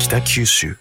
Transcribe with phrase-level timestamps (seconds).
[0.00, 0.78] 北九州。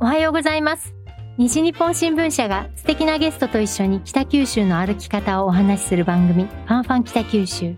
[0.00, 0.94] おはようございます。
[1.36, 7.74] 西日本新聞社が素敵なゲストと一緒に北九州の歩き方をお話しする番組ファンファン北九州。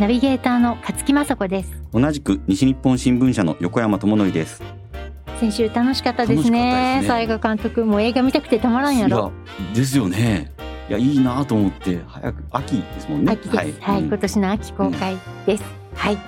[0.00, 1.72] ナビゲーターの勝木雅子です。
[1.92, 4.62] 同じく西日本新聞社の横山智則です。
[5.40, 7.00] 先週楽しかったですね。
[7.02, 7.38] ですね。
[7.42, 9.32] 監督もう映画見たくてたまらんやろ。
[9.58, 10.52] いやですよね。
[10.88, 13.32] いやいいなと思って早く秋ですもんね。
[13.32, 13.80] 秋です。
[13.80, 14.06] はい、うん。
[14.06, 16.18] 今年の秋公開です、はい。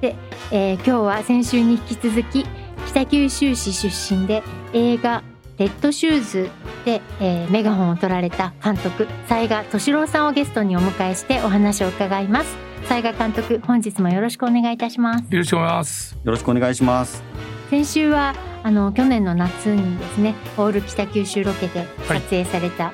[0.00, 0.14] で、
[0.50, 2.44] えー今日は先週に引き続き
[2.86, 5.22] 北九州市出身で映画
[5.58, 6.50] レッドシューズ
[6.84, 12.56] で、えーメガホンを取られた監督雑賀敏郎さんをゲストにお迎えしてお話を伺います。
[12.88, 15.24] 雑賀監督本日もよろしくお願いいたします。
[15.30, 16.18] よろしくお願いします。
[16.24, 17.31] よろしくお願いします。
[17.72, 22.92] 先週はあの去年の夏にですねオール北九州ロケで撮影された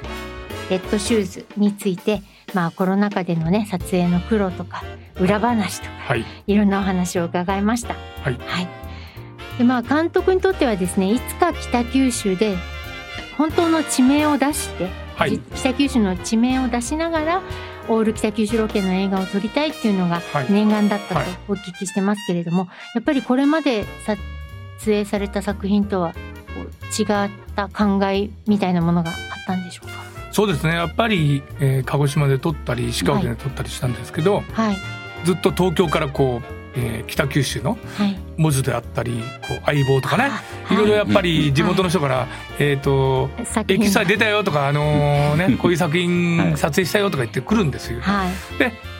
[0.70, 2.22] レッドシューズについて、
[2.54, 4.84] まあコロナ禍でのね撮影の苦労とか
[5.18, 6.24] 裏話とかはい。
[6.46, 7.96] いろんなお話を伺いました。
[8.22, 8.38] はい
[9.58, 12.54] でまあ監督にとってはですねいつか北九州で
[13.36, 17.42] 本当の地名を出して、はいじ北九州の地名を出しながら
[17.88, 20.52] オール北九州ロケの映画を撮りたいっていうのがはい。
[20.52, 24.16] 念願だったとはいお聞きしてますけれども、やっぱりこれまで撮
[24.86, 26.14] 影された作品とは
[26.98, 27.06] 違っ
[27.56, 29.98] た考えみたいなものがあったんでしょうか？
[30.32, 30.74] そうですね。
[30.74, 34.76] やっぱり、えー鹿児島で撮ったり石川県で撮ったりしたんですけど、はい。
[35.24, 38.16] ずっと東京からこう、えー北九州のはい。
[38.36, 40.30] 文字であったり、こう相棒とかね、
[40.70, 40.76] あい。
[40.76, 42.28] ろいろやっぱうり地元の人から、
[42.60, 43.30] えっ、と。
[43.44, 46.56] 作品エキストラ出たよとか、あのーね、 こういう作は品い。
[46.56, 48.00] 撮影したよとか言ってくるんですよ。
[48.00, 48.28] はい。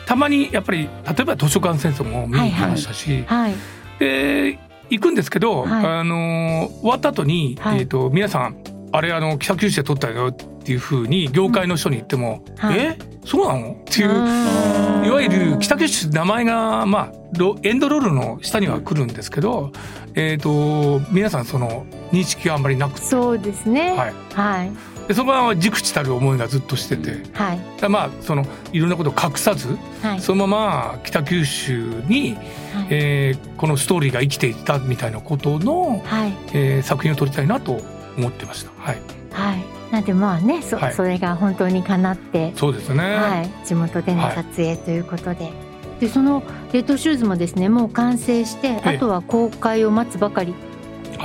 [0.05, 3.53] たまにやっぱり、例えば図書館戦争も見に行きましたし、はい。
[3.99, 4.57] で
[4.89, 5.85] 行くんですけど、はい。
[5.85, 7.79] あのー終わった後に、はい。
[7.79, 8.57] えっ、と皆さん
[8.91, 12.79] あれあの北九州で撮ったよっていうふうに業界の人に言っても、はい。
[12.79, 12.97] え？
[13.25, 13.71] そうなの？
[13.73, 15.05] っていう、ーん。
[15.05, 19.71] いわゆる北九州名前がまあロエンドロールの下には来るんですけど、
[20.15, 23.91] えっ、と皆さんその認識があんまりなくて、そうですね。
[23.91, 24.71] はい、はい
[25.09, 27.23] でそこは忸怩たる思いがずっとしてて。
[27.33, 27.59] はい。
[27.89, 30.21] まあそのいろんなことを隠さずはい。
[30.21, 32.87] そのまま北九州に、はい。
[32.91, 36.33] えーこのストーリーが生きていたみたいなことの、はい。
[36.53, 37.81] えー作品を撮りたいなと
[38.19, 38.71] 思ってました。
[38.77, 39.65] はい、はい。
[39.91, 40.93] なんでまあねそ,、はい。
[40.93, 43.15] それが本当にかなって、そうですね。
[43.15, 44.35] はい、地元でのはい。
[44.35, 45.51] 撮影ということで、
[45.99, 50.51] でそのレッドシューズもですねもう完成してあとは公開を待つばかり。
[50.51, 50.68] はい。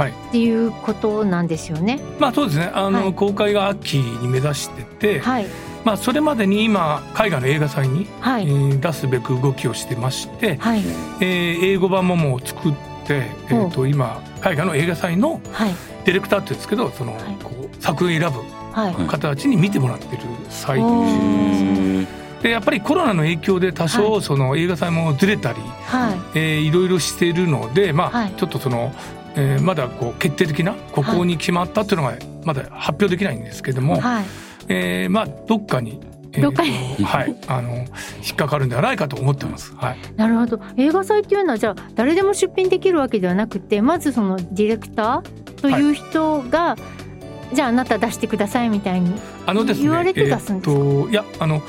[0.03, 2.01] っていうことなんですよね。
[2.19, 2.71] まあそうですね。
[2.75, 3.13] あの、はい。
[3.15, 5.47] 公開が秋に目指してて、はい。
[5.85, 8.45] まあそれまでに今海外の映画祭に、はい。
[8.45, 10.81] えー出すべく動きをしてまして、はい。
[11.21, 12.73] えー英語版ももう作っ
[13.07, 15.75] て、えほうっ、と今海外の映画祭のはい。
[16.05, 17.23] ディレクターって言うんですけど、その、はい。
[17.43, 18.39] こう作品を選ぶ
[18.73, 18.95] はい。
[18.95, 22.01] はい方たちに見てもらってる最お中ー。
[22.01, 22.43] です。
[22.45, 26.19] でやっぱりコロナの影響で多は少その映画祭もずれたり、はい。
[26.35, 28.33] えーいろいろしてるので、まあはい。
[28.37, 28.93] ちょっとその、
[29.37, 32.15] えーまだこう決定的なここに決まったっていうのが
[32.45, 34.25] まだ発表できないんですけども、はい。
[34.69, 36.01] えーまあどっかに、
[36.33, 36.71] えーどっかに。
[37.05, 39.75] はいあの引っかかるんではないかと思ってます。
[39.77, 39.99] はい。
[40.17, 40.61] なるほど。
[40.77, 46.77] 映画祭っていうのはじゃあ誰でも出品できるわけではなくてまずそのディレクターという人が、
[47.53, 49.15] じゃああなた出してくださいみたいに
[49.47, 50.71] あのですね、言われて出すんですか？
[50.73, 51.63] えーっといやあの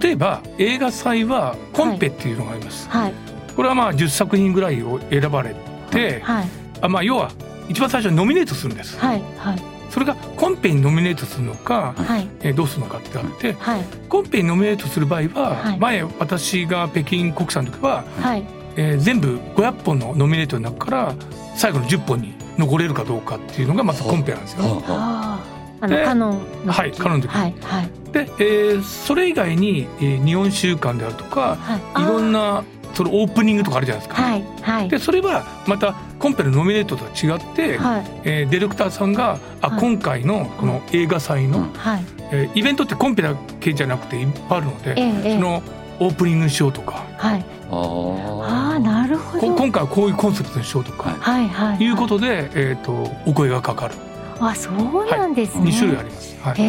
[0.00, 2.88] 例えば映画祭はコンペっていうのがあります。
[2.88, 3.14] はい。
[3.54, 5.54] これはまあ10作品ぐらいを選ばれ
[5.90, 6.48] て、はい
[6.80, 7.30] あまあ要は
[7.68, 8.98] 一番最初にノミネートするんです。
[8.98, 9.62] はいはい。
[9.90, 12.28] それがコンペにノミネートするのか、はい。
[12.42, 13.84] えーどうするのかってあって、はい。
[14.08, 15.78] コンペにノミネートする場合は、はい。
[15.78, 18.44] 前私が北京国際の時は、はい。
[18.76, 21.14] えー全部500本のノミネートの中から
[21.56, 24.82] 最後の10本に残れるかどうかっていうのがまずコンペなんですよ。
[24.88, 25.54] ああ。
[25.80, 27.28] あのでカノンはいカノンの時。
[27.32, 27.88] はいはい。
[28.12, 32.02] で、えーそれ以外に、えー日本週間であるとかはい。
[32.02, 34.22] いろんななそのオープニングとかあるじゃないですか。
[34.22, 34.88] はいはい。
[34.88, 38.04] でそれはまたコンペのノミネートとは違って、はい。
[38.24, 39.80] えーディレクターさんがあ、はい。
[39.80, 41.72] 今回のこの映画祭の、うん。
[41.72, 42.04] はい。
[42.30, 45.34] えーイベントってコンペだけじゃなくていっぱいあるので、ええええ。
[45.36, 45.62] その
[46.00, 47.04] オープニングにしようとか。
[47.16, 47.44] はい。
[47.70, 53.94] あああなるほこど今回はこういうコンセプトにしようとか、はいはいい、うことで、えー、とお声がかかる。
[54.38, 56.36] あそうなんですね、2種類あります。
[56.40, 56.60] はい。
[56.60, 56.64] へ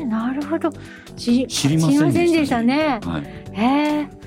[0.00, 0.70] えなるほど。
[1.16, 3.00] し知りませんでした知りませんでしたね。
[3.04, 3.22] はい。
[3.52, 4.25] へえなるほど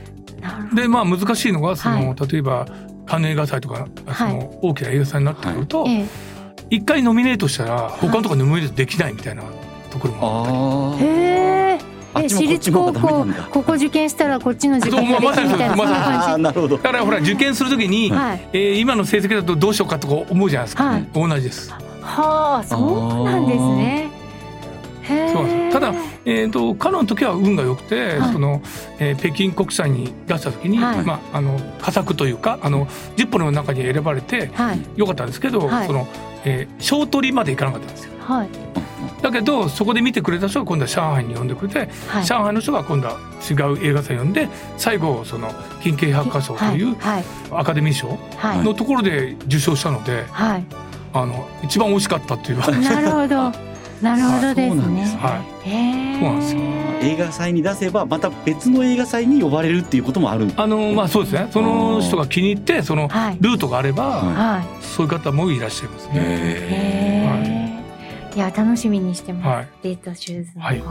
[0.73, 2.67] でまあ難しいのがその、は例えば
[3.05, 4.35] カンヌ映画祭とかそはい。
[4.35, 6.05] の大きな映画祭になってくるとえ
[6.69, 9.43] 一、回ノミネートしたら他のところノミネートできないみたいな
[9.89, 11.09] ところもあったり。
[11.09, 11.79] あえ
[12.13, 16.77] 私立高校ここ受験したらこっちの受験ができるみたいなそんなるほど。
[16.77, 18.49] だからほら受験するときに、じはい。
[18.53, 21.07] えー今の成績だとどうしようかとか思うじゃないですか、はい。
[21.13, 21.71] 同じです。
[22.01, 24.18] はあそうなんですね
[25.33, 25.73] そうなんです。
[25.73, 25.93] ただ
[26.25, 28.33] えー、と彼の時は運が良くて、はい。
[28.33, 28.61] その
[28.99, 31.03] えー北京国際に出した時に、はい。
[31.03, 32.85] まあ、あの佳作というかあの
[33.17, 34.79] 10本の中に選ばれてはい。
[34.95, 35.87] 良かったんですけど、はい。
[35.87, 36.07] その
[36.45, 38.13] えー、小取りまでいかなかったんですよ。
[38.21, 38.49] はい。
[39.21, 42.25] だけどそこで見てくれた人が今度は上海に呼んでくれて、はい。
[42.25, 43.17] 上海の人が今度は
[43.49, 44.47] 違う映画祭呼んで
[44.77, 45.51] 最後その
[45.81, 47.23] 金慶百科賞というはい。
[47.51, 48.63] アカデミー賞はい。
[48.63, 50.65] のところで受賞したので、はい。
[51.11, 52.87] あの一番美味しかったっていう話。
[52.87, 53.68] なるほど
[54.01, 54.75] なるほどですね。
[54.75, 55.17] そうなんです。
[55.17, 56.61] はへえそうなんですよ。
[57.01, 61.47] 映画祭に出せばまた別の映画祭に呼ばれるっていうこともあるんあのまあそうですね。
[61.51, 63.37] その人が気に入ってそのはい。
[63.39, 64.65] ルートがあれば、ははい。
[64.83, 66.13] そういう方もいらっしゃいますね。
[66.15, 67.81] へ
[68.31, 68.39] えい。
[68.39, 69.67] や楽しみにしてます、はい。
[69.83, 70.83] デートシューズの方、はい。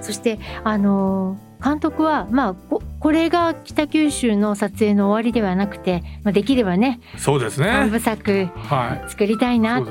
[0.00, 2.54] そしてあのー監督はまあ
[3.02, 7.66] ここれが北九州の撮影の終わりではなくて、まあ、できればねそうですね。
[7.66, 9.10] 三部作はい。
[9.10, 9.90] 作りたいなって。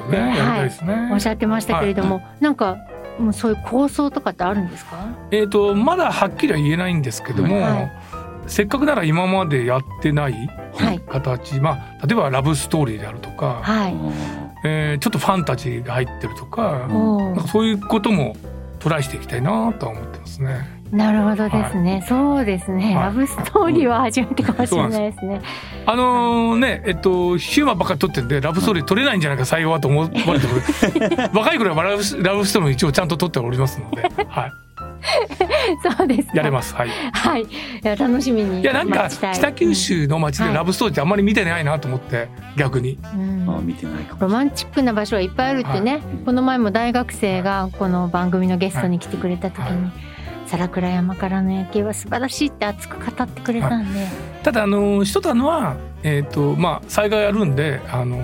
[1.12, 2.78] おっしゃってましたけれども、なんか
[3.20, 4.96] もうそういう構想とかってあるんですか？
[5.30, 7.92] えっ、とまだはっきりは言えないんですけども、はい
[8.48, 13.96] せっかくなら今までやってないはい形、まあ例えばラブストーリーであるとか、はい
[14.66, 16.88] えーちょっとファンタジーが入ってるとか
[17.52, 18.36] そういうことも
[18.80, 20.81] トライしていきたいなとは思ってますね。
[20.92, 22.96] なるほどですね、そうですね、はい。
[22.96, 25.42] ラブストーリーは初めてかもしれないですね。
[25.86, 34.52] あのねえっとヒューマンばっかり撮ってんでラブストーリー撮れないんじゃないか採用はと思われてる 若い頃はラブスラブストーリーも一応ちゃんと撮っておりますので、はい、
[35.98, 36.38] そうですか。
[36.38, 36.74] やれます。
[36.76, 36.90] はい。
[36.90, 37.44] はい。
[37.44, 37.48] い
[37.84, 38.64] や楽しみにい。
[38.64, 42.98] やなんか北九州の街でラブストーリーってあんまり見てないなと思って逆に。
[43.14, 43.50] うん。
[43.50, 49.92] あ見てないかもロマンチックな場所はいっぱいあるってね、この前も大学生がこの番組のゲストに来てくれた時に、は
[50.52, 54.06] 皿倉山からの夜景は素晴らしいって熱く語ってくれたんで、
[54.44, 58.18] ただあの一つあるのはえっ、とまあ災害あるんであの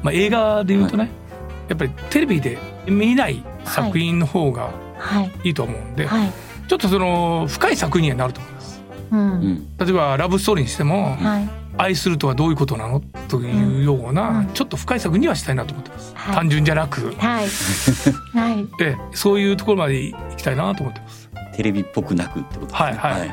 [0.00, 1.10] まあ映画で言うとね、
[1.68, 5.32] やっぱりテレビで見ない作品の方がはい。
[5.44, 6.32] いいと思うんで、はい、
[6.68, 8.82] ちょっとその深い作品にはなると思います。
[9.10, 9.18] うん。
[9.18, 9.76] うん。
[9.78, 11.48] 例えばラブストーリーにしてもはい。
[11.78, 13.02] 愛するとはどういうことなの？
[13.28, 14.46] というような、うん。
[14.54, 16.14] ちょっと深い作品にはしたいなと思ってます。
[16.14, 16.34] はい。
[16.36, 17.46] 単純じゃなく、はい。
[18.32, 18.66] はい。
[18.80, 21.25] ええそういうところまで行きたいなと思ってます。
[21.56, 22.78] テレビっぽくなくってことですね。
[22.78, 23.20] はいはい。
[23.20, 23.30] はい。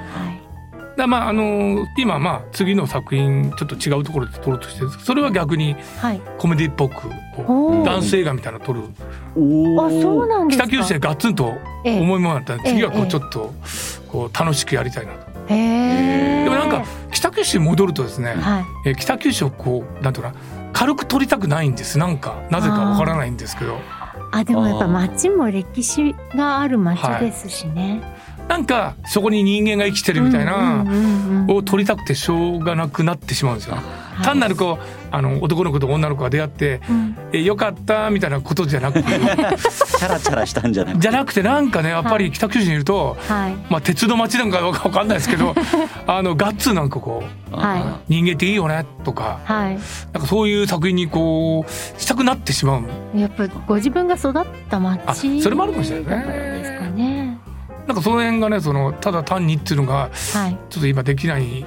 [0.96, 6.22] だまああの今まあ次の作品ちょっと違うところで撮ろうとしてるんですけどそれは逆にはい。
[6.38, 7.82] コメディっぽくこおー。
[7.82, 8.82] うダンス映画みたいなの撮る。
[9.36, 10.68] おあそうなんですか。
[10.68, 11.54] 北九州でガッツンと
[11.84, 13.54] ええ重いものだったら次はこええうちょっと
[14.08, 15.34] こう楽しくやりたいなと。
[15.48, 18.66] でもなんか北九州に戻るとですね、はい。
[18.86, 20.36] えー北九州をこうなんていうかな
[20.74, 21.98] 軽く撮りたくないんです。
[21.98, 23.80] なんかなぜかわからないんですけど。
[24.32, 28.02] あでもやっぱ街も歴史がある街ですしね、
[28.48, 30.86] なんかそこに人間が生きてるみたいな、
[31.48, 33.78] を撮りたくてしょうがなくなってしまうんですよ。
[34.24, 41.02] 単なるこうあの男の子と女の子が出会ってうん「えよかった」みたいなことじゃなくて チャラチャラしたんじゃなくて。
[41.02, 43.56] じゃなくてなんかねやっぱり北九州にいると、はい。
[43.70, 45.56] まあ、鉄の街なんかわかんないですけど
[46.06, 49.80] あのガッツなんかこうは人間っていいよねとかはい。
[50.14, 52.84] なんかそういう作品にこうしたくなってしまう。
[53.20, 54.34] やっぱご自分が育っ
[54.70, 56.73] た街あそれもあるかもしれないね
[57.94, 60.58] なんかその辺がねそのただ単にっていうのがはい。
[60.70, 61.64] ちょっと今できない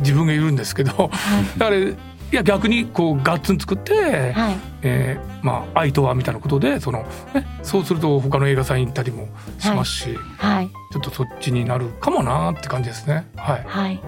[0.00, 1.58] 自分がいるんですけどはい。
[1.58, 1.96] だからい
[2.32, 4.56] や逆にこうガッツン作って、はい。
[4.82, 7.04] えーまあ愛とはみたいなことでその、
[7.34, 9.28] ね、そうすると他の映画祭に行ったりも
[9.58, 10.68] しますし、はい。
[10.92, 13.26] ちょっとそっちになるかもなって感じですね。
[13.36, 13.64] はい。
[13.66, 14.00] はい。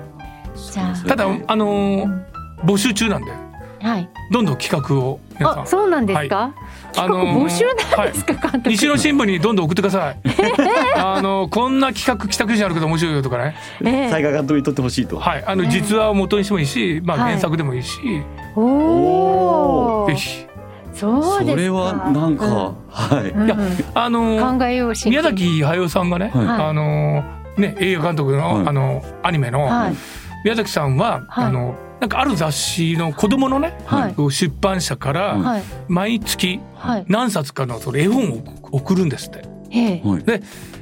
[0.72, 1.08] じゃあ。
[1.08, 2.26] ただあのーうん。
[2.64, 3.32] 募集中なんで
[3.80, 4.08] はい。
[4.30, 5.62] どんどん企画を皆さん。
[5.62, 6.54] あそうなんですか、
[6.92, 8.68] 企画募集なんですか、監督。
[8.70, 10.16] 西の新聞にどんどん送ってください。
[10.96, 13.56] あのこんな企画企画じゃあるけど面白いよとかね。
[13.84, 14.11] ええ。
[14.11, 15.18] 災害がどうに撮ってほしいと。
[15.18, 15.44] はい。
[15.46, 17.28] あのね実話を元にしてもいいし、まあはい。
[17.30, 17.99] 原作でもいいし、
[18.54, 20.46] おおぜひ。
[20.94, 21.44] そうですか。
[21.52, 23.56] それはなんか、はい、うんいや
[23.94, 26.46] あのー考えようし宮崎駿さんがね、はい。
[26.46, 27.25] あの
[27.56, 28.66] ね映画監督の、はい。
[28.68, 29.94] あのアニメの、はい。
[30.44, 31.46] 宮崎さんは、はい。
[31.46, 34.32] あのなんかある雑誌の子供のね、はい。
[34.32, 37.04] 出版社から毎月はい。
[37.06, 38.42] 何冊かのその絵本を
[38.73, 39.44] 送るんですって。
[39.71, 40.02] へえ。
[40.04, 40.25] はい。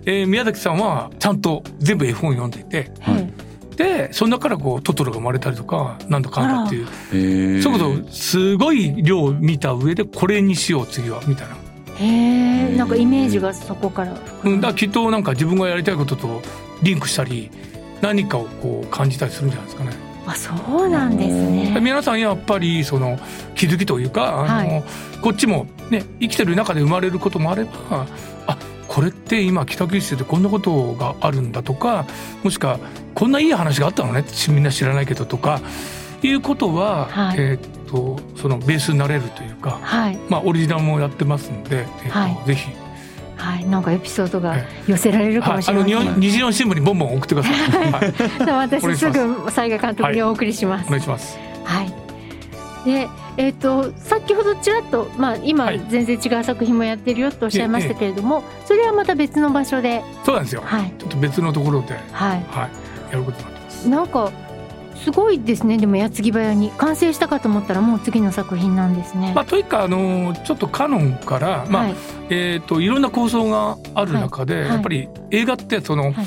[0.06, 2.78] えー宮崎さんはちゃんと全部絵本を読んでいて。
[2.78, 3.32] へえ
[3.76, 6.88] でその中からこうトトロが生まれたりとかなんだかんだっていう。
[7.12, 7.14] え。
[7.58, 11.56] ーそういうことをすごい量を見た上でこれにしよう次はみたいな。
[11.98, 12.76] へえ。
[12.78, 14.16] なんかイメージがそこから。
[14.44, 16.40] うん、だからきっとなんか自分がやりたいことと
[16.82, 17.50] リンクしたり
[18.00, 20.09] 何かをこう感じたりするんじゃないですかね。
[20.30, 21.78] あそうなんですね。
[21.80, 23.18] 皆さんやっぱりその
[23.54, 24.82] 気づきというかあの、は
[25.20, 28.06] こっちもね生きてる中で生まれることもあれば
[28.46, 28.56] あ
[28.88, 32.06] これって今北九州でこんなことがあるんだとか
[32.42, 32.78] もしくは
[33.14, 35.60] こんないい話があったのねみんな知らないけどとか
[36.22, 37.36] いうことは、はい。
[37.38, 37.60] えーっ
[37.90, 40.18] とそのベースになれるというか、はい。
[40.28, 42.46] まあ、オリジナルもやってますんで、えーっとはい。
[42.46, 42.68] ぜひ
[43.40, 45.96] ははい、なんかエピソードがえ寄せられるかはい、もしれません。
[45.96, 47.92] あの日本西日本新聞にボンボン送ってください。
[47.92, 50.86] はい、私すぐ災害監督にお送りします。
[50.86, 51.38] お願いします。
[51.64, 51.92] はい。
[52.84, 60.62] で、えっ、と先ほどちらっとまあ今はい全然違う作品もやってるよとおっしゃいましたけれども、それはまた別の場所で、そうなんですよ。
[60.64, 62.40] はいちょっと別のところで、ははい、
[63.10, 63.88] やることになってます。
[63.88, 63.90] い。
[63.90, 64.30] なんか
[65.04, 65.78] すごいですね。
[65.78, 66.70] でも矢継ぎ早に。
[66.72, 69.32] 完成したかと思ったらもう次の作品なんですね。
[69.34, 71.94] まあ、というか、あのちょっとカノンから、まあはい。
[72.30, 74.68] えー、といろんな構想がある中で、はい。
[74.68, 76.26] やっぱり映画ってその、はい。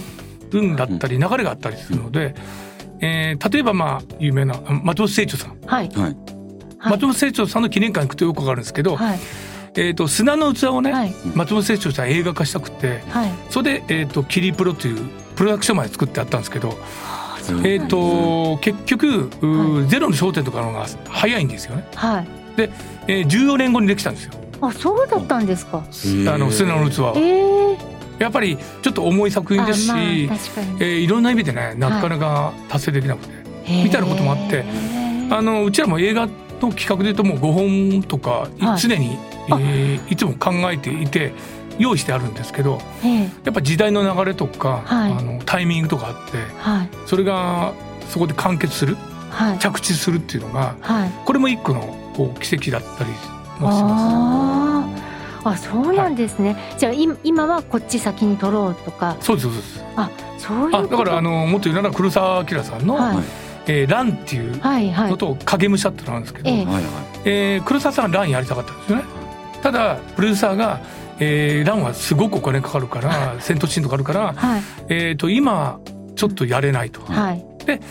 [0.52, 2.36] 運だったり流れがあったりするので、
[3.00, 5.90] えー例えばまあ有名なあ松本清張さん、はい。
[5.90, 6.04] はい。
[6.04, 6.16] はい。
[6.92, 9.20] 松本清張さんの記念館に行くとよくわかるんですけど、はい。
[9.76, 11.14] えー、と砂の器をね、はい。
[11.34, 13.32] 松本清張さん映画化したくてはい。
[13.50, 16.78] それで、えー、とキリプロというプロダクションまで作ってあったんですけど、
[17.52, 21.88] えー、と結局、うーゼロの焦点とかの方が早いんですよね。
[21.96, 22.28] はい。
[23.08, 24.34] えー、14年後にできたんですよ。
[24.62, 25.80] あそうだったんですか。
[25.80, 27.14] あの砂の器は。
[27.18, 30.06] ええやっぱりちょっと重い作品ですし、あまあ。
[30.80, 33.34] えーいろんな意味でねなかなか達成できなくて、
[33.68, 34.64] みたいなこともあって。
[35.30, 36.28] あのうちらも映画
[36.62, 37.52] の企画でいうともう5
[38.00, 38.80] 本とかはい。
[38.80, 39.18] 常に、
[39.50, 41.34] あえーいつも考えていて
[41.80, 43.32] 用意してあるんですけどええ。
[43.44, 45.12] やっぱ時代の流れとか、はい。
[45.12, 46.90] あのタイミングとかあってはい。
[47.06, 47.74] それが
[48.10, 48.98] そこで完結する
[49.30, 49.60] はい。
[49.60, 51.12] 着地するっていうのがはい。
[51.26, 51.82] これも一個の
[52.16, 53.10] こう奇跡だったり
[53.60, 55.04] もします。
[55.46, 59.18] あそうなんですね、じゃあ今今はこっち先に取ろうとか。
[59.20, 59.84] そうですそうです。
[60.38, 60.78] そういうこと。
[60.78, 63.18] あだからあのもっと言うなら黒澤明さんのはい
[63.68, 66.66] 「えーラン」っていうのと「影武者」ってのなんですけど、ええ。
[66.66, 66.84] はいはい。
[67.26, 69.04] えー黒沢さんはランやりたかったんですよね。
[69.62, 70.80] ただプロデューサーが、
[71.20, 74.62] えーランはすごくお金かかるから戦闘シーンとかあるから、はい。
[74.90, 75.80] えー、と今
[76.16, 77.46] ちょっとやれないと、はい。
[77.68, 77.82] えー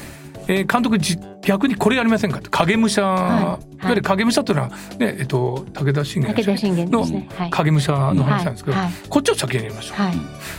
[0.66, 3.76] 監督じ逆にこれやりませんかって影武者、はい。
[3.76, 7.28] い、わゆる影武者っていうのは、ねえー、と武田信玄武田信玄ですね。
[7.36, 7.50] はい。
[7.50, 8.90] 影武者の話なんですけど、はい。
[9.08, 10.14] こっちを先にやりましょう、はい。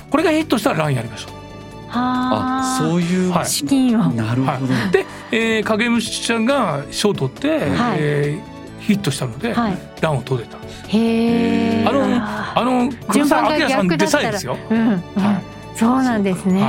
[0.09, 1.31] これがヒットしたらランやりましょう。
[1.89, 3.31] あ、そういう。
[3.31, 3.45] はい。
[3.45, 4.09] 資金を。
[4.13, 4.67] なるほど。
[4.91, 7.97] で、えー、影武者が賞を取って、はい。
[7.99, 8.52] えー
[8.85, 9.77] ヒットしたので、はい。
[10.01, 10.83] ランを取れたんです
[11.87, 14.57] あのああの黒澤明さんでさえですよ。
[14.69, 14.97] うん、うん。
[15.15, 15.41] は
[15.75, 16.61] そうなんですね。
[16.61, 16.67] は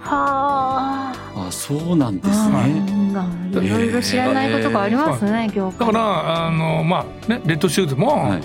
[0.00, 2.84] はああ、そうなんですね。
[3.54, 3.64] うん。
[3.64, 5.86] いろいろ知らないことがありますね、業界。
[5.86, 8.42] だからあのまあねレッドシューズも、はい。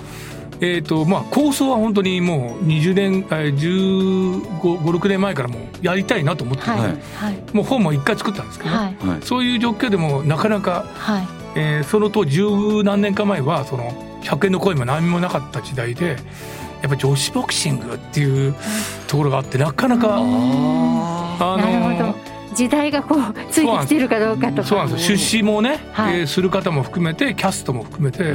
[0.60, 6.92] えっ、とまあ構想は本当にもう20年えー15 16年前からもうやりたいなと思ってて、はい。
[7.52, 8.96] もう本も一回作ったんですけど、はい。
[9.06, 9.22] はい。
[9.22, 13.90] そういう状況でもなかなか、はいえーその当時十何年か前はその
[14.22, 16.16] 100円の声も何もなかった時代でやっ
[16.82, 18.54] ぱり女子ボクシングっていう
[19.08, 22.14] ところがあってなかなか、ああなるほど。
[22.54, 23.20] 時代がこう
[23.50, 24.64] ついてきてるかどうかとか。
[24.64, 25.10] そうなんです。
[25.10, 26.20] よ出資もね、はい。
[26.20, 28.32] えーする方も含めてキャストも含めて、はい。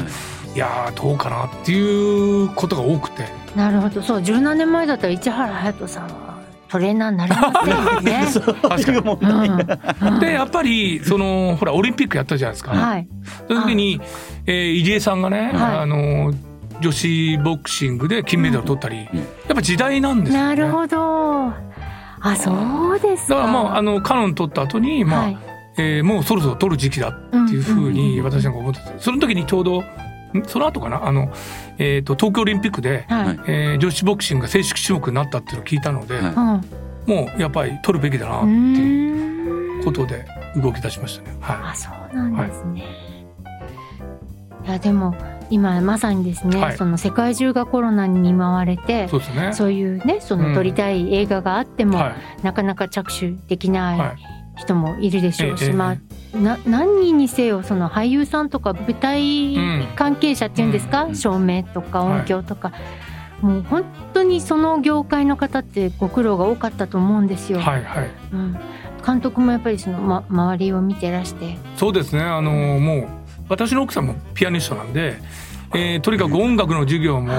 [0.55, 3.25] い、やーどうかなっていうことが多くて。
[3.55, 4.01] なるほど。
[4.01, 6.30] そう十何年前だったら市原隼人さんは
[6.71, 8.23] トレーナーになれませんよね
[8.69, 8.77] あ。
[8.79, 9.79] そういう問題が。
[10.01, 10.19] うん。
[10.19, 13.07] でやっぱりそのほらオリンピックやったじゃないですか、はい。
[13.47, 13.99] その時に、
[14.45, 15.77] えー入江さんがね、はい。
[15.79, 16.33] あの
[16.79, 19.19] 女子ボクシングで金メダル取ったり、うん。
[19.19, 20.47] やっぱ時代なんですよね。
[20.47, 21.53] なるほど。
[22.23, 23.35] あそうですか。
[23.35, 25.37] だからまああのカノン取った後にまあ、はい。
[25.77, 29.83] えーもうそろそろ取る時期だっていうふううんにうん私なんか思っててその時にちょうどん
[30.47, 31.05] その後かな？
[31.05, 31.31] あの、
[31.77, 36.23] えー、と東京オリンピックで、はい、はいえー女子ボクシングが正式種目になったっていうのを聞いたので、はい。
[36.23, 36.35] うん。
[37.05, 41.35] もうやっぱり取るべきだなうっていうことで動き出しましたね。
[41.41, 42.85] はあそうなんですね、
[44.65, 45.15] い、やでも
[45.49, 46.77] 今まさにですね、はい。
[46.77, 49.53] その世界中がコロナに見舞われてい、そうですね。
[49.53, 52.43] そういうねその撮りたい映画があっても、はい。
[52.43, 54.17] なかなか着手できはない
[54.55, 61.15] 人もいるでしょうし、ええまあな何人にせよその俳優さんとか舞台うん関係者っていうんですか、うん。
[61.15, 62.71] 照明とか音響とか、
[63.41, 67.59] もう本当にその業界の方ってご苦労が多かったと思うんですよ。
[67.59, 68.09] はいはい。
[68.31, 68.57] うん、
[69.05, 72.21] 監督もやっぱりその、ま、周りを見てらして、そうですね。
[72.21, 73.07] あのもう
[73.49, 75.17] 私の奥さんもピアニストなんで、
[75.73, 77.33] えーとにかく音楽の授業も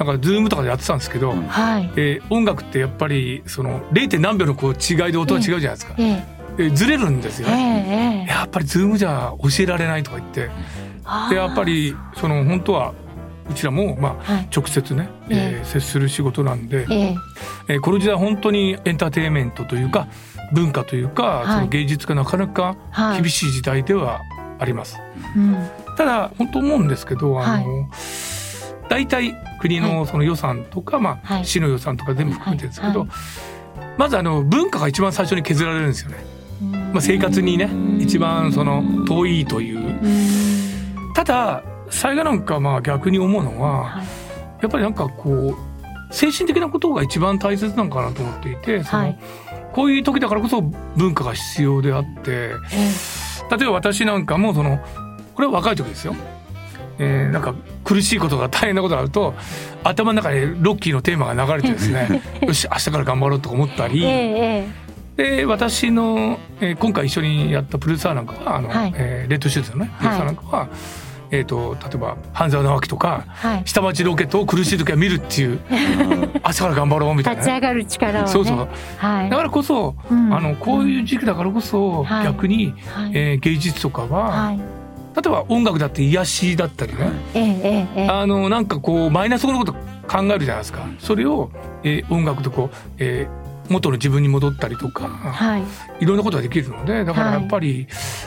[0.00, 1.42] なんかズームとかでやってたんですけど、うん。
[1.46, 4.18] はい、えー音楽ってやっぱりその 0.
[4.18, 5.94] 何秒のこう違いで音が違うじゃないですか。
[5.98, 6.24] ええ。
[6.58, 7.48] えーずれるんですよ。
[7.48, 8.26] ええね。
[8.26, 8.32] ええ。
[8.32, 10.50] やっぱりズームじゃ教えられないとか言って、
[11.28, 12.94] でやっぱりその本当は
[13.50, 14.48] うちらもまあはい。
[14.54, 17.16] 直接ね、えー接する仕事なんで、ええ。
[17.68, 20.08] えーこの時代本当にエンターテインメントというか
[20.54, 21.46] 文化というか、はい。
[21.56, 23.20] その芸術がなかなかはい。
[23.20, 24.20] 厳しい時代では
[24.58, 24.98] あります。
[25.36, 25.56] うん。
[25.98, 27.88] ただ本当思うんですけどあの、
[28.88, 31.44] 大体国のその予算とか、まあはい。
[31.44, 33.08] 市の予算とか全部含めてですけど、はい。
[33.98, 36.16] まずあの文化が一番最初に削られるんですよね。
[36.92, 39.78] まあ、生活にね一番その遠いという。
[39.78, 41.12] うん。
[41.14, 44.06] ただ災害なんかまあ逆に思うのははい。
[44.62, 49.18] やっぱりなんかこう精神的なことが一番大切なのかなと思っていてその、はい。
[49.72, 54.80] こういう時だからこそ文化が必要であって例えば私なんかもその
[55.34, 56.14] これは若い時ですよ。
[57.02, 59.34] えーなんか苦しいことが大変なことがあると
[59.82, 64.80] 頭の中でロッキーのテーマが流れてですね よし明日から頑張ろうとか思ったり、えええ
[65.16, 68.92] で私の、えー今回一緒にやったプロデューサーなんかはあの、はい。
[68.96, 70.68] えーレッドシューズのねプロデューサーなんかは、
[71.30, 73.62] えー、と例えば半沢直樹とかえはい。
[73.66, 75.58] 下町ロケットを苦しい時は見るっていう
[76.44, 77.42] 明日から頑張ろうみたいな。
[77.42, 78.28] ね、立ち上がる力をね。
[78.28, 78.68] そうそう。
[78.98, 79.30] はい。
[79.30, 80.34] だからこそ、うん。
[80.34, 82.24] あのこういう時期だからこそ、はい。
[82.24, 83.10] 逆に、はい。
[83.14, 84.60] えー芸術とかは、はい
[85.14, 90.86] 例えば音楽だって癒しだったりね、えええあのなんかこうマイナスのこと考えるじゃないですか。
[90.98, 91.50] それを、
[91.82, 93.40] えー音楽でこう、えー
[93.72, 95.62] 元の自分に戻ったりとか、はい。
[96.00, 97.86] いろんなことができるのでだからやっぱり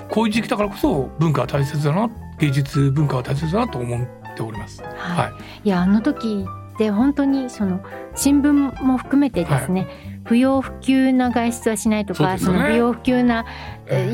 [0.10, 2.10] こういう時期だからこそ文化は大切だな
[2.40, 4.82] 芸術文化は大切だなと思っております。
[4.82, 4.92] はい。
[4.94, 5.34] はい。
[5.66, 7.82] いやあの時って本当にその
[8.16, 9.88] 新聞も含めてですね、
[10.24, 12.60] 不要不急な外出はしないとかそ,、ね。
[12.60, 13.46] の不要不急な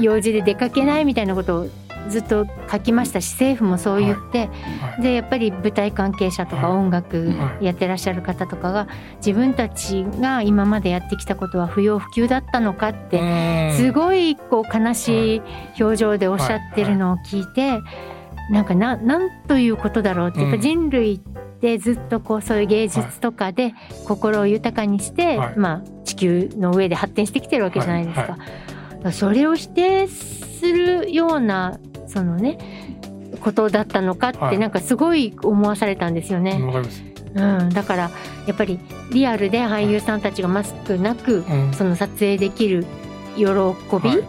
[0.02, 1.68] 用事で出かけないみたいなことを
[2.10, 4.50] ずっと書きましたし政府もそう言って、
[4.82, 5.02] はい。
[5.04, 6.78] でやっぱり舞台関係者とかはい。
[6.78, 7.66] 音楽はい。
[7.66, 8.88] やってらっしゃる方とかが
[9.18, 13.78] 自分たちが今までやってきたことは不要不急だったのかってうん。
[13.78, 15.42] すごいこう悲しい
[15.80, 17.80] 表情でおっしゃってるのを聞いて、
[18.52, 21.20] なんかななんということだろうって、やっぱ人類っ
[21.60, 23.74] てずっとこうそういう芸術とかで
[24.08, 25.54] 心を豊かにして、はい。
[25.58, 28.38] まあ、地球の上で発展してきてるわけじゃないですか。
[29.12, 32.58] それを否定するようなそのね
[33.42, 34.58] ことだったのかってはい。
[34.58, 36.54] なんかすごい思わされたんですよね。
[36.62, 37.04] わかります。
[37.36, 38.12] うん、だから
[38.48, 38.80] やっぱり
[39.12, 41.74] リアルで俳優さんたちがマスクなくうん。
[41.74, 42.86] その撮影できる
[43.36, 44.24] 喜び、は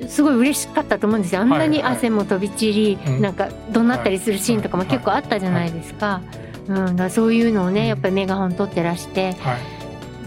[0.00, 0.08] い。
[0.08, 1.40] すごい嬉しかったと思うんですよ。
[1.40, 1.82] あんなにはい。
[1.82, 3.20] はい汗も飛び散り、うん。
[3.20, 6.20] なんか怒鳴ったりするシーンとかもはい結構あったじゃないですか。
[6.68, 9.73] うん、だからそういうのをねやっぱりメガホン取ってらしてはい。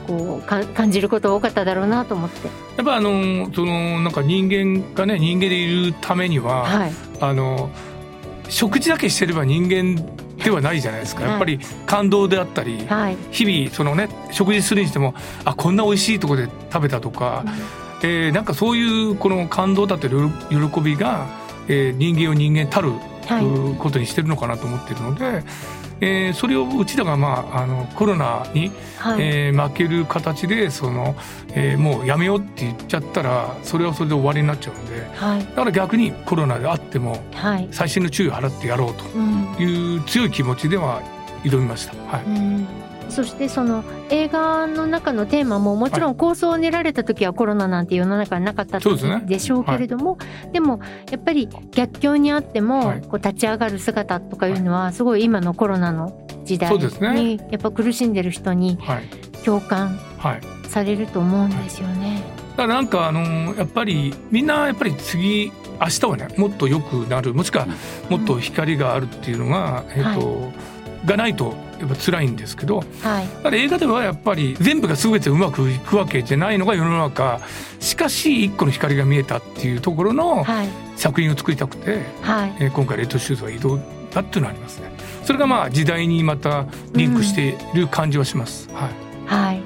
[0.07, 7.69] こうか感じること多かっただろうなと思って、やっぱあのそのなんか人間がね人間でいるためには、はい、あの
[8.49, 9.95] 食事だけしてれば人間
[10.43, 11.23] ではないじゃないですか。
[11.23, 11.31] はい。
[11.31, 17.43] やっぱり感動であったり、はい、日々そのね食事するにしてもあこんな美味しいところで食べたとか、
[18.03, 20.15] えーなんかそういうこの感動だったり
[20.49, 21.27] 喜喜びが、
[21.67, 22.93] えー人間を人間たる
[23.79, 25.43] ことにしてるのかなと思ってるので、
[26.01, 31.15] えーそれをうちらが、まあ、あのコロナに、はい、えー負ける形でその、
[31.53, 39.55] えーもうやめようって言っちゃったらそれはそれで終わりになっちゃうんではい、だから逆にコロナであってもはい、細心の注意を払ってやろうとうん。
[39.59, 41.01] いう強い気持ちでは
[41.43, 41.93] 挑みました。
[42.11, 42.23] はい。
[42.25, 42.67] うん
[43.09, 50.17] そしてその映画の中のテーマももちろん構想を練られた時はコロナなんて世の中になかったでしょうけれども
[50.51, 50.79] でも
[51.11, 53.01] やっぱり逆境にあってもはい。
[53.01, 57.13] こう立ち上がる姿とかいうのはすごい今のコロナの時代そうですね。
[57.13, 59.07] にやっぱ苦しんでる人にはい。
[59.43, 60.41] 共感はい。
[60.69, 62.21] されると思うんですよね。
[62.57, 67.67] だからなんかあのーやっぱりみんなやっぱり次明日はねもっと良くなるもしくは
[68.09, 70.51] もっと光があるっていうのが、えっ、と、
[71.07, 77.39] がないとやっぱ辛いんですけどはい、だから映画ではやっぱり全部が全てうまくいくわけじゃないのが世の中
[77.79, 83.77] しかし一個の光が見えたっていうところのはい、作品を作りたくて、はい、えー今回レッドシューズは移動
[84.11, 84.91] だっていうのがありますね。
[85.23, 88.69] それがまあ時代にまたリンクしている感じはします。
[88.73, 89.61] はいはい。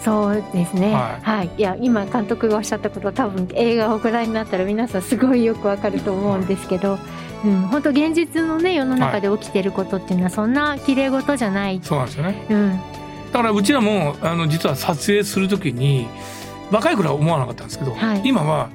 [0.00, 0.92] そうですね。
[0.92, 1.50] ははいい。
[1.58, 6.98] いや、今監督がおっしゃったこと、多分映画をご覧になったら、皆さんすごいよくわかると思うんですけど。
[7.44, 11.80] うん、本当現実のね、世の中で起きてることっていうのは、そんな綺麗事じゃない。
[11.82, 12.46] そうなんですよね。
[12.50, 12.80] うん、
[13.32, 16.08] だからうちらもあの実は撮影するときに
[16.70, 18.70] 若い頃は思わなかったんですけど、はい今は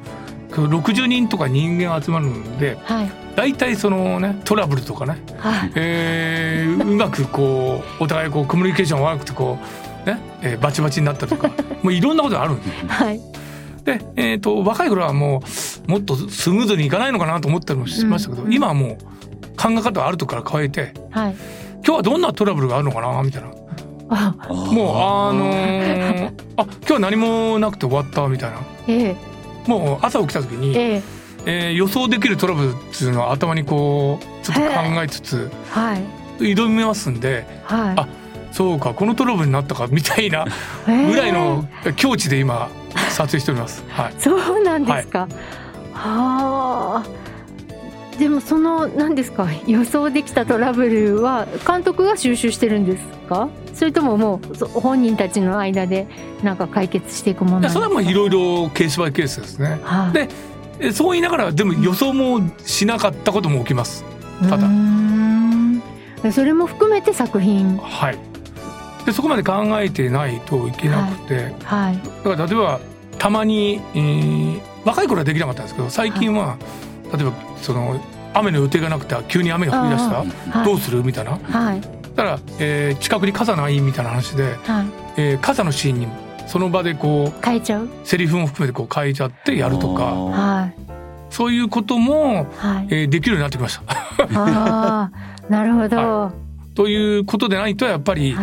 [0.53, 9.57] こう60人とか人間集まるのではい、大体そのねトラブルとかね、はい、えーうまくこうお互いこうコミュニケーション悪くてこ
[10.05, 11.49] うね、えーバチバチになったりとか
[11.81, 12.73] もういろんなことがあるんですよ。
[12.87, 13.21] はい、
[13.83, 15.41] で、えー、と若い頃はも
[15.87, 18.97] うもっとスムーズにいかないのかなと思ったりもしましたけど、うん今はもう
[19.57, 21.35] 考え方あるとこから変えてはい。
[21.83, 23.51] 今日はどんなトラブルがあるのかなみたいな。
[24.09, 28.59] あ、もうあのーあ今日は何もなくて終わったみたいな。
[28.87, 29.15] ええ、
[29.67, 31.03] もう朝起きた時に、ええ、
[31.45, 36.01] えー予想できるトラブルっていうのを頭にこうちょっと考えつつはい、
[36.39, 37.95] 挑みますんではい。
[37.97, 38.07] あ
[38.51, 40.45] そうかこのトラブルになったかみたいな
[40.85, 42.69] ぐらいの境地で今
[43.11, 43.83] 撮影しております。
[43.89, 45.27] はい、そうなんですか。
[45.93, 47.21] はあ。
[48.19, 49.47] でもその何ですか？
[49.65, 53.49] 予想できたトラブルは監督が収集してるんですか？
[53.73, 56.07] それとももうそ本人たちの間で
[56.43, 57.79] なんか解決していくものですか？
[57.79, 59.79] いやそれはまあいろいろケースバイケースですね。
[59.83, 60.29] はいで
[60.79, 64.03] えそう言いながらでも予想もしなかったことも起きます。
[64.49, 64.67] ただ
[66.31, 68.17] それも含めて作品はい。
[69.05, 72.79] ででそこまで考えてないといけなくて、はいだから例えば
[73.21, 76.57] たまに、えー若い頃はできなかったんですけど最近は、
[77.13, 78.03] 例えばその
[78.33, 80.65] 雨の予定がなくて急に雨が降り出したはい。
[80.65, 81.37] どうするみたいな。
[81.37, 81.81] はい。
[81.81, 84.85] だから、えー近くに傘ないみたいな話で、はい。
[85.17, 86.07] えー傘のシーンに
[86.47, 87.89] その場でこう変えちゃう？
[88.03, 90.05] セリフも含めてこう変えちゃってやるとか。
[90.05, 90.73] はい。
[91.29, 92.87] そういうことも、はい。
[92.89, 93.79] えーできるようになってきまし
[94.27, 95.11] た。
[95.47, 95.95] なるほど。
[95.97, 96.33] は
[96.73, 98.31] ということでないとやっぱり、い。
[98.31, 98.35] え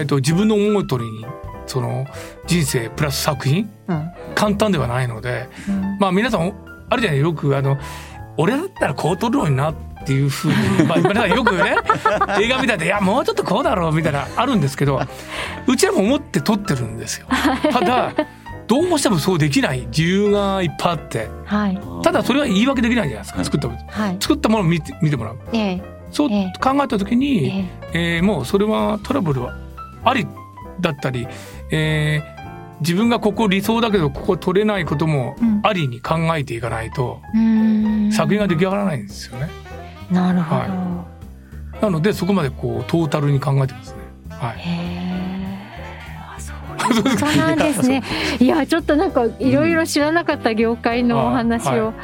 [0.00, 1.26] ー、と自分の思う通りに
[1.66, 2.06] その
[2.46, 3.68] 人生プラス作品？
[3.88, 4.10] うん。
[4.34, 5.98] 簡単ではないのでうん。
[5.98, 6.52] まあ皆さん
[6.90, 7.20] あるじゃない？
[7.20, 7.76] よくあの
[8.36, 9.74] 俺だったらこう撮るのになっ
[10.06, 11.74] ていうふうに、 まあ、皆さんよくね
[12.40, 15.00] 映画見たらいやもうちょっとこうだろうみたいなあるんですけど
[15.66, 17.26] うちらも思って撮ってるんですよ。
[17.72, 18.12] ただ
[18.68, 21.78] どうしてもそうできない理由がいっぱいあってはい。
[22.02, 23.44] ただそれは言い訳できないじゃないですかはい。
[23.46, 24.16] 作ったものはい。
[24.20, 25.38] 作ったものを見て見てもらう。
[25.52, 25.82] ええ。
[26.10, 26.52] そうええ。
[26.60, 27.48] 考えた時に、
[27.92, 28.18] え。
[28.18, 29.54] えーもうそれはトラブルは
[30.04, 30.26] あり
[30.80, 31.26] だったり、
[31.70, 32.36] えー
[32.82, 35.60] 自分がここ理想だけどここ取れないこともうん。
[35.62, 38.12] ありに考えていかないとえうーん。
[38.12, 39.48] 作品が出来上がらないんですよね。
[40.10, 41.06] なるほど、は
[41.80, 43.96] なのでそこまでこうトータルに考えてますね。
[44.28, 44.58] はい。
[44.58, 46.56] へえあそう。
[47.30, 48.02] いうなんですね。
[48.40, 51.80] いやちょっとなんかいろいろ知らなかった業界のお話はい。
[51.80, 51.94] を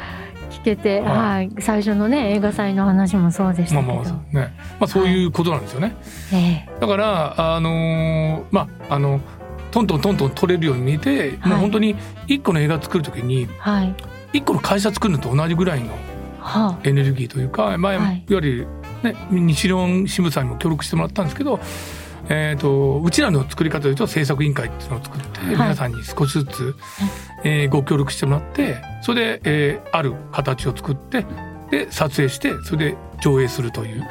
[0.49, 1.51] 聞けて、ははい。
[1.59, 4.53] 最初のね映画祭の話もそうでしたまあまあね。
[4.79, 5.95] まあそういうことなんですよね。
[6.33, 6.69] ええ。
[6.81, 9.19] だからあのーまああの
[9.73, 11.95] トントントントン取れるように見えて、もう本当に
[12.27, 13.95] 一個の映画作るときにはい。
[14.33, 15.93] 一個の会社作るのと同じぐらいの
[16.39, 18.23] はエネルギーというか、まあ、はい。
[18.29, 18.67] いわゆる、
[19.01, 21.59] ね、日論新聞さんにも協力してもらったんですけど、
[22.29, 25.49] えー、とうちらの作り方というと制作委員会っていうのを作って、い。
[25.49, 26.75] 皆さんに少しずつ、
[27.43, 31.25] えーご協力してもらってそれで、えーある形を作って
[31.71, 34.07] で撮影してそれで上映するという、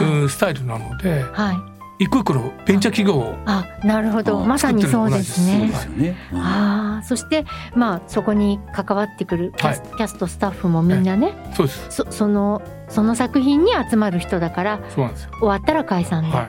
[0.00, 4.42] うんスタイルなのであはい一個一個のベンチャー企業をあなるほど。
[4.42, 5.68] あまさにそうですね。
[5.68, 6.16] ですよね。
[6.32, 11.86] うんああそしてまあそこに関わってくるキャス,、キャストスタッフもみんなねそうです。
[11.90, 15.30] そそのその作品に集まる人だからそうなんですよ。
[15.38, 16.48] 終わったら解散で、は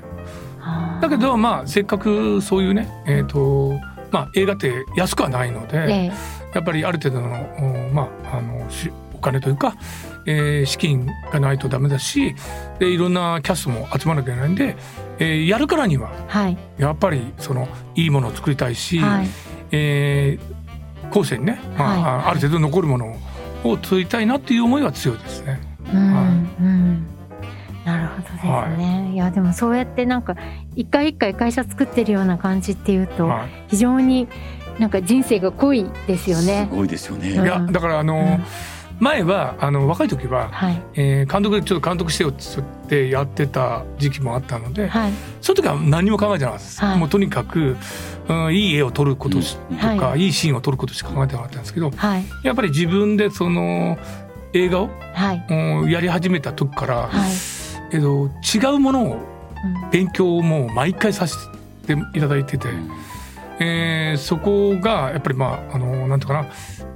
[0.99, 1.01] い。
[1.01, 3.79] だけどまあせっかくそういうね、えーと
[4.12, 6.12] まあ、映画って安くはないので、ええ。
[6.53, 9.73] やっぱりある程度の、おまあ、あのしお金というか、
[10.27, 12.36] えー資金がないとダメだし
[12.77, 14.75] でいろんなキャストも集まらなきゃいけないんで、
[15.19, 16.58] えーやるからにははい。
[16.78, 19.28] やっぱりそのいいものを作りたいし、はい。
[19.71, 20.63] えー
[21.10, 22.02] 後世にね、まあはい。
[22.26, 23.15] あある程度残るもの
[23.63, 25.60] を作りたいなっていう思いは強いですね。
[25.93, 26.26] うん、はい
[26.63, 27.08] うん。
[27.86, 30.38] なるほどですね、い、やでもそうやってなんか
[30.73, 33.49] 一回一回会社作ってるような感じっていうとはい。
[33.67, 34.28] 非常に
[34.80, 36.67] なんか人生が濃いですよね。
[36.69, 37.30] すごいですよね。
[37.30, 38.43] うんいやだからあの、うん
[39.04, 40.82] 前はあの若い時は、はい。
[40.96, 42.34] えー監督でちょっと監督してよっ
[42.88, 45.12] てやってた時期もあったので、はい。
[45.42, 46.98] その時は何も考えてなかったです、はい。
[46.98, 47.76] もうとにかく、
[48.30, 49.46] うん、いい絵を撮ることと
[49.98, 52.26] か、、はいいシーンを撮ることしか考えてなかったんですけどはい。
[52.44, 53.98] やっぱり自分でその
[54.54, 55.46] 映画を、はい。
[55.50, 57.32] うんやり始めた時から、はい、
[57.92, 59.89] えっと、違うものをうん。
[59.92, 61.36] 勉強をもう毎回させ
[61.88, 62.89] ていただいてて、うん
[63.60, 66.48] えーそこがやっぱりまああのなんていうかな。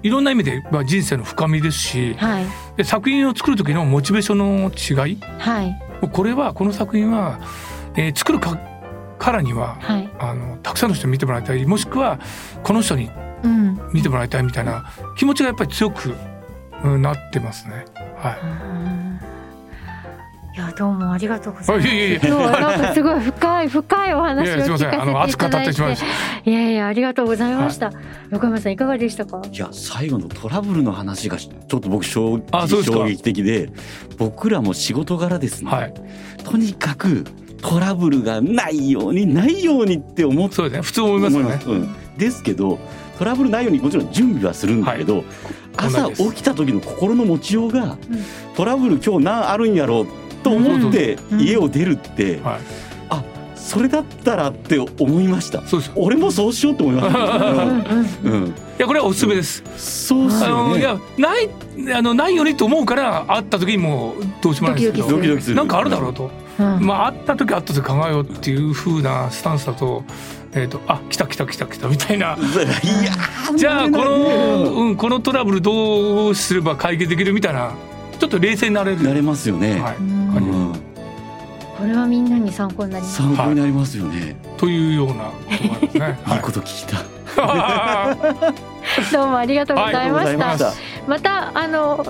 [0.03, 2.45] いろんな意味で、まあ、人生の深みですしはい。
[2.77, 5.17] で作品を作る時のモチベーションの違い。
[5.39, 6.09] はい。
[6.11, 7.39] これはこの作品は、
[7.95, 8.59] えー作るか
[9.17, 10.09] からにははい。
[10.19, 11.65] あのたくさんの人に見てもらいたい。
[11.65, 12.19] もしくは
[12.63, 13.09] この人に
[13.43, 13.79] うん。
[13.93, 14.85] 見てもらいたいみたいな
[15.17, 16.15] 気持ちがやっぱり強く、
[16.83, 17.85] うんなってますね。
[18.17, 18.39] はい。
[18.41, 19.06] うん
[20.57, 21.87] いやどうもありがとうございます。
[21.87, 22.15] あいえいえいえ。
[22.15, 25.01] 今日はなんかすごい深い深いお話をいやいやすいません。
[25.01, 26.03] あの聞熱く語かせていただいてってしまいまし
[26.45, 27.91] いやいやありがとうございました。
[28.31, 29.39] 横山さんいかがでしたか？
[29.51, 33.69] いや最後のトラブルの話がちょっと僕衝撃的で
[34.17, 35.93] 僕らも仕事柄ですね、はい。
[36.43, 37.23] とにかく
[37.61, 40.81] トラブルがないようにないようにって思ってそうですね。
[40.81, 41.59] 普通思いますよね。
[41.67, 42.79] うん、ですけど
[43.19, 45.23] トラブルないようにもちろん準備はするんだけど、
[45.75, 46.31] 朝同じです。
[46.31, 47.99] 起きた時の心の持ちようが、うん。
[48.55, 50.07] トラブル今日何あるんやろう
[50.49, 51.41] と思ってうん。
[51.41, 52.61] 家を出るって、はい。
[53.67, 55.61] それだったらって思いました。
[55.67, 55.93] そうですよ。
[55.97, 57.59] 俺もそうしようと思いました、うん。
[57.59, 58.03] うん。
[58.23, 59.61] うんうん、いやこれはおすすめです。
[59.75, 60.69] そうっすあよね。
[60.69, 61.49] のいやない
[61.93, 65.17] あのないよねと思うから会った時にもうどうしようもないですけどドキドキする。
[65.17, 65.55] ドキドキする。
[65.57, 66.79] なんかあるだろうと、うん。
[66.79, 70.05] まあ会った時会った時考えようっていう風なスタンスだと,、
[70.53, 72.37] えー、とあ来た来た来た来たみたいな。
[72.39, 77.71] いやーじゃあこの、ううん、このトラブルどうすれば解決できるみたいな
[78.17, 79.03] ちょっと冷静になれる。
[79.03, 79.95] なれますよね、はい。
[79.97, 80.73] うん。
[81.77, 83.17] これはみんなに参考になります。
[83.17, 85.31] 参考になりますよね、というようなこ
[85.79, 86.17] とですね。
[86.33, 88.15] い、いこと聞いた、は
[89.13, 90.45] どうもありがとうございました。
[90.47, 90.75] はい
[91.07, 92.05] ままたあの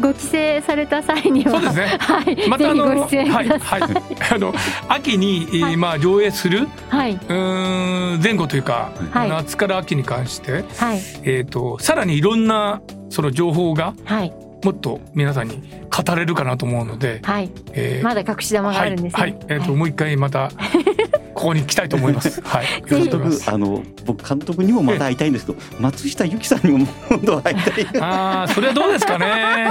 [0.00, 0.28] ご帰省
[0.64, 1.86] された際にはそうですね。
[1.98, 3.80] はい、またあのぜひご出演はいください。
[3.80, 3.92] はい
[4.30, 4.54] あの
[4.88, 9.30] 秋に、えーはいまあ上映するはい、うーん前後というか、はい。
[9.30, 14.32] 夏から秋に関してはい、えっ、とさらにいろんなその情報がはい、
[14.64, 19.22] もっと皆さんに語れるかなと思うので、はい、えーまだ隠し玉があるんですね。
[19.22, 20.50] はい、はい、えっ、と、もう一回また
[21.34, 22.40] ここに来たいと思います。
[22.42, 23.50] はい、よろぜひしくお願いします。
[23.50, 29.70] 監督あの僕監督にもまた会いたいんですけど松下由紀さんにも今度は会いたいああ、それはどうですかね。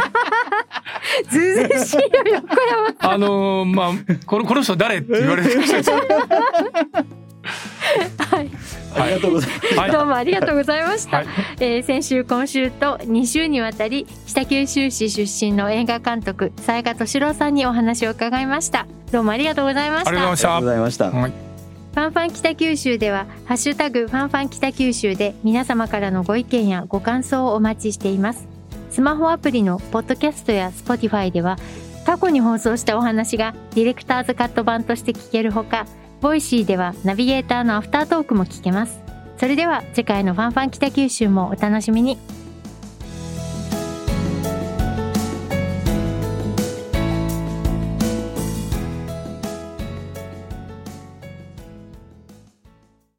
[1.30, 2.47] ずうずうしいよ横
[3.02, 3.13] 山。
[3.13, 3.91] あのーまあ、
[4.26, 5.50] この、この人誰って言われる。
[8.17, 8.52] はい、
[8.95, 11.17] ありがとうございますはいどうもありがとうございました。
[11.17, 11.28] はい
[11.60, 18.88] えー先週今週と2週にわたり北九州市出身の映画監督佐賀敏郎さんにお話を伺いました。
[19.12, 20.10] どうもありがとうございました。
[20.10, 21.12] ありがとうございましたした。
[21.12, 21.32] はい。
[21.32, 28.47] ファンファン北九州では、ハッシュタグファンファン北九州で皆様からのご意見やご感想をお待ちしています。
[28.91, 31.58] スマホアプリのポッドキャストや Spotify では、
[32.06, 35.86] 過去に放送したお話がディレクターズカット版として聞けるほか、
[36.19, 38.99] ボイシーではナビゲーターのアフタートークも聞けます。
[39.38, 42.17] それでは次回のファンファン北九州もお楽しみに。